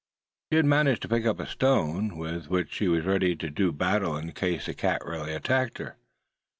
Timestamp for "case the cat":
4.31-5.05